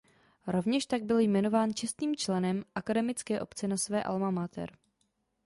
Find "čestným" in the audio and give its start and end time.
1.73-2.15